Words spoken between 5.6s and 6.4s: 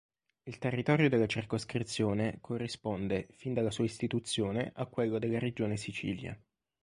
Sicilia.